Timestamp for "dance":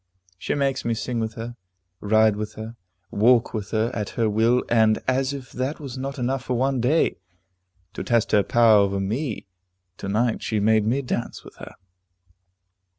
11.03-11.43